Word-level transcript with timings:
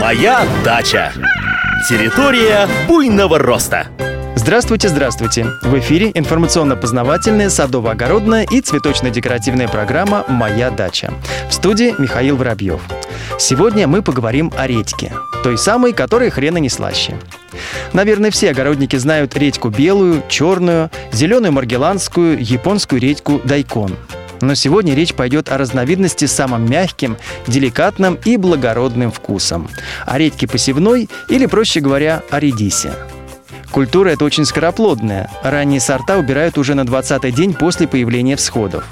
Моя 0.00 0.46
дача. 0.64 1.12
Территория 1.88 2.68
буйного 2.86 3.38
роста. 3.38 3.88
Здравствуйте, 4.36 4.88
здравствуйте! 4.88 5.46
В 5.62 5.76
эфире 5.80 6.12
информационно-познавательная, 6.14 7.50
садово-огородная 7.50 8.46
и 8.48 8.60
цветочно-декоративная 8.60 9.66
программа 9.66 10.24
«Моя 10.28 10.70
дача». 10.70 11.12
В 11.48 11.52
студии 11.52 11.96
Михаил 11.98 12.36
Воробьев. 12.36 12.80
Сегодня 13.40 13.88
мы 13.88 14.02
поговорим 14.02 14.52
о 14.56 14.68
редьке. 14.68 15.12
Той 15.42 15.58
самой, 15.58 15.92
которая 15.92 16.30
хрена 16.30 16.58
не 16.58 16.68
слаще. 16.68 17.14
Наверное, 17.92 18.30
все 18.30 18.50
огородники 18.50 18.94
знают 18.96 19.36
редьку 19.36 19.68
белую, 19.68 20.22
черную, 20.28 20.90
зеленую 21.12 21.52
маргеланскую, 21.52 22.40
японскую 22.40 23.00
редьку 23.00 23.40
дайкон. 23.42 23.96
Но 24.40 24.54
сегодня 24.54 24.94
речь 24.94 25.14
пойдет 25.14 25.48
о 25.48 25.58
разновидности 25.58 26.26
с 26.26 26.32
самым 26.32 26.70
мягким, 26.70 27.16
деликатным 27.46 28.18
и 28.24 28.36
благородным 28.36 29.10
вкусом. 29.10 29.68
О 30.06 30.18
редьке 30.18 30.46
посевной 30.46 31.08
или, 31.28 31.46
проще 31.46 31.80
говоря, 31.80 32.22
о 32.30 32.40
редисе. 32.40 32.92
Культура 33.70 34.10
эта 34.10 34.24
очень 34.24 34.44
скороплодная. 34.44 35.30
Ранние 35.42 35.80
сорта 35.80 36.16
убирают 36.16 36.56
уже 36.58 36.74
на 36.74 36.82
20-й 36.82 37.32
день 37.32 37.54
после 37.54 37.86
появления 37.86 38.36
всходов. 38.36 38.84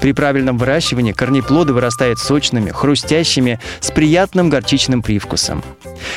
При 0.00 0.12
правильном 0.12 0.58
выращивании 0.58 1.12
корнеплоды 1.12 1.72
вырастают 1.72 2.18
сочными, 2.18 2.70
хрустящими, 2.70 3.60
с 3.80 3.90
приятным 3.90 4.50
горчичным 4.50 5.02
привкусом. 5.02 5.64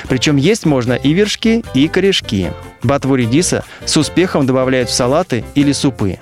Причем 0.09 0.35
есть 0.35 0.65
можно 0.65 0.93
и 0.93 1.13
вершки, 1.13 1.63
и 1.73 1.87
корешки. 1.87 2.51
Ботву 2.83 3.15
редиса 3.15 3.63
с 3.85 3.97
успехом 3.97 4.45
добавляют 4.45 4.89
в 4.89 4.93
салаты 4.93 5.43
или 5.55 5.71
супы. 5.71 6.19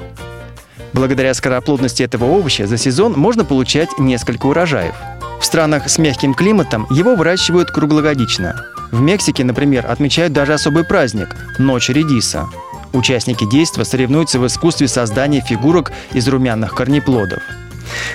Благодаря 0.96 1.34
скороплодности 1.34 2.04
этого 2.04 2.24
овоща 2.24 2.68
за 2.68 2.78
сезон 2.78 3.16
можно 3.18 3.44
получать 3.44 3.90
несколько 4.00 4.46
урожаев. 4.46 4.96
В 5.42 5.46
странах 5.46 5.90
с 5.90 5.98
мягким 5.98 6.34
климатом 6.34 6.88
его 6.90 7.16
выращивают 7.16 7.70
круглогодично. 7.70 8.66
В 8.94 9.02
Мексике, 9.02 9.44
например, 9.44 9.86
отмечают 9.92 10.32
даже 10.32 10.54
особый 10.54 10.86
праздник– 10.86 11.36
Ночь 11.60 11.90
редиса. 11.90 12.48
Участники 12.94 13.46
действа 13.50 13.84
соревнуются 13.84 14.40
в 14.40 14.48
искусстве 14.48 14.88
создания 14.88 15.42
фигурок 15.42 15.92
из 16.14 16.30
румяных 16.30 16.74
корнеплодов. 16.74 17.44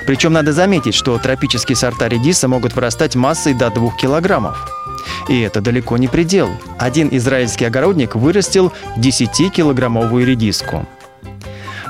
Причем 0.07 0.33
надо 0.33 0.55
заметить, 0.55 0.95
что 0.95 1.19
тропические 1.19 1.77
сорта 1.77 2.09
редиса 2.09 2.49
могут 2.49 2.75
вырастать 2.75 3.15
массой 3.15 3.53
до 3.53 3.69
2 3.69 3.91
килограммов. 4.01 4.57
И 5.29 5.39
это 5.41 5.61
далеко 5.61 5.99
не 5.99 6.09
предел. 6.09 6.49
Один 6.79 7.11
израильский 7.13 7.67
огородник 7.67 8.15
вырастил 8.15 8.73
10-килограммовую 8.97 10.25
редиску. 10.25 10.87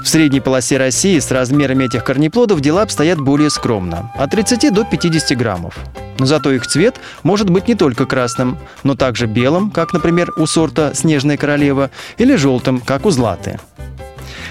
В 0.02 0.08
средней 0.08 0.40
полосе 0.40 0.78
России 0.78 1.18
с 1.18 1.30
размерами 1.30 1.84
этих 1.84 2.04
корнеплодов 2.04 2.60
дела 2.60 2.82
обстоят 2.82 3.20
более 3.20 3.50
скромно– 3.50 4.10
от 4.18 4.30
30 4.30 4.72
до 4.72 4.84
50 4.84 5.36
граммов. 5.36 5.76
Но 6.18 6.26
зато 6.26 6.52
их 6.52 6.66
цвет 6.66 6.96
может 7.22 7.50
быть 7.50 7.68
не 7.68 7.74
только 7.74 8.06
красным, 8.06 8.58
но 8.82 8.94
также 8.94 9.26
белым, 9.26 9.70
как, 9.70 9.92
например, 9.92 10.32
у 10.36 10.46
сорта 10.46 10.92
«Снежная 10.94 11.36
королева», 11.36 11.90
или 12.16 12.34
желтым, 12.36 12.80
как 12.80 13.04
у 13.04 13.10
«Златы». 13.10 13.60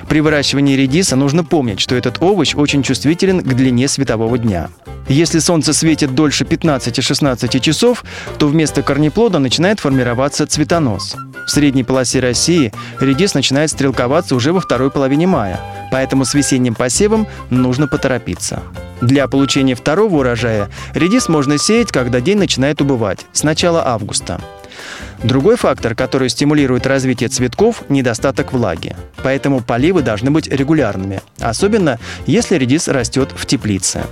При 0.08 0.22
выращивании 0.22 0.76
редиса 0.76 1.16
нужно 1.16 1.44
помнить, 1.44 1.80
что 1.80 1.96
этот 1.96 2.22
овощ 2.22 2.56
очень 2.56 2.84
чувствителен 2.84 3.42
к 3.42 3.54
длине 3.54 3.88
светового 3.88 4.38
дня. 4.38 4.70
Если 5.08 5.40
солнце 5.40 5.74
светит 5.74 6.16
дольше 6.16 6.44
15-16 6.44 7.60
часов, 7.60 8.04
то 8.38 8.48
вместо 8.48 8.82
корнеплода 8.82 9.40
начинает 9.40 9.80
формироваться 9.80 10.46
цветонос. 10.48 11.16
В 11.50 11.52
средней 11.52 11.84
полосе 11.84 12.20
России 12.20 12.72
редис 13.00 13.34
начинает 13.34 13.72
стрелковаться 13.72 14.36
уже 14.36 14.54
во 14.54 14.60
второй 14.60 14.92
половине 14.92 15.26
мая, 15.26 15.60
поэтому 15.92 16.24
с 16.24 16.36
весенним 16.36 16.76
посевом 16.76 17.26
нужно 17.50 17.88
поторопиться. 17.88 18.62
Для 19.02 19.28
получения 19.28 19.74
второго 19.74 20.18
урожая 20.18 20.70
редис 20.94 21.28
можно 21.28 21.58
сеять, 21.58 21.92
когда 21.92 22.22
день 22.22 22.38
начинает 22.38 22.82
убывать, 22.82 23.26
с 23.34 23.42
начала 23.42 23.84
августа. 23.88 24.40
Другой 25.24 25.56
фактор, 25.56 25.96
который 25.96 26.30
стимулирует 26.30 26.86
развитие 26.86 27.30
цветков– 27.30 27.82
недостаток 27.90 28.54
влаги. 28.54 28.96
Поэтому 29.24 29.62
поливы 29.62 30.04
должны 30.04 30.30
быть 30.30 30.48
регулярными, 30.48 31.20
особенно 31.40 31.98
если 32.28 32.60
редис 32.60 32.88
растет 32.88 33.30
в 33.36 33.48
теплице. 33.48 34.04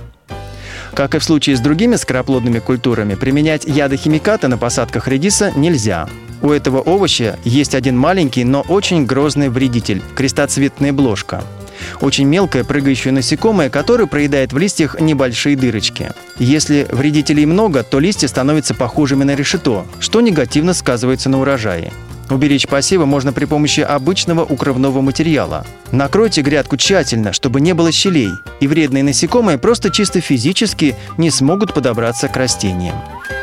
Как 0.92 1.14
и 1.14 1.20
в 1.20 1.24
случае 1.24 1.56
с 1.56 1.60
другими 1.60 1.94
скороплодными 1.94 2.58
культурами, 2.58 3.14
применять 3.14 3.64
ядохимикаты 3.64 4.48
на 4.48 4.58
посадках 4.58 5.06
редиса 5.06 5.52
нельзя. 5.54 6.08
У 6.42 6.50
этого 6.50 6.80
овоща 6.80 7.38
есть 7.44 7.74
один 7.74 7.98
маленький, 7.98 8.44
но 8.44 8.62
очень 8.62 9.06
грозный 9.06 9.48
вредитель– 9.48 10.02
крестоцветная 10.14 10.92
бложка– 10.92 11.42
очень 12.00 12.26
мелкое 12.26 12.64
прыгающее 12.64 13.12
насекомое, 13.12 13.70
которое 13.70 14.06
проедает 14.06 14.52
в 14.52 14.58
листьях 14.58 15.00
небольшие 15.00 15.56
дырочки. 15.56 16.10
Если 16.38 16.86
вредителей 16.90 17.46
много, 17.46 17.82
то 17.82 17.98
листья 17.98 18.28
становятся 18.28 18.74
похожими 18.74 19.24
на 19.24 19.34
решето, 19.34 19.86
что 20.00 20.20
негативно 20.20 20.74
сказывается 20.74 21.28
на 21.28 21.40
урожае. 21.40 21.92
Уберечь 22.30 22.68
посевы 22.68 23.06
можно 23.06 23.32
при 23.32 23.46
помощи 23.46 23.80
обычного 23.80 24.44
укрывного 24.44 25.00
материала. 25.00 25.64
Накройте 25.92 26.42
грядку 26.42 26.76
тщательно, 26.76 27.32
чтобы 27.32 27.62
не 27.62 27.72
было 27.72 27.90
щелей, 27.90 28.30
и 28.60 28.66
вредные 28.66 29.02
насекомые 29.02 29.56
просто 29.56 29.90
чисто 29.90 30.20
физически 30.20 30.94
не 31.16 31.30
смогут 31.30 31.72
подобраться 31.72 32.28
к 32.28 32.36
растениям. 32.36 32.96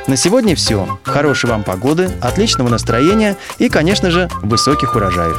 На 0.08 0.18
сегодня 0.18 0.56
все. 0.56 1.00
Хорошей 1.04 1.50
вам 1.50 1.64
погоды, 1.64 2.12
отличного 2.22 2.70
настроения 2.70 3.38
и, 3.58 3.70
конечно 3.70 4.12
же, 4.12 4.30
высоких 4.44 4.96
урожаев. 4.96 5.38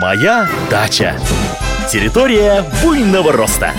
Моя 0.00 0.48
дача. 0.70 1.14
Территория 1.90 2.64
буйного 2.82 3.32
роста. 3.32 3.72